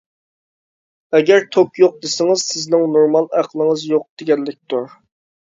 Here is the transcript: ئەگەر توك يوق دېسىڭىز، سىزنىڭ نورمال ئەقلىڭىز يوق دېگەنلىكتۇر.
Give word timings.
ئەگەر 1.17 1.45
توك 1.57 1.77
يوق 1.83 1.93
دېسىڭىز، 2.05 2.45
سىزنىڭ 2.53 2.87
نورمال 2.97 3.29
ئەقلىڭىز 3.41 3.87
يوق 3.93 4.09
دېگەنلىكتۇر. 4.23 4.91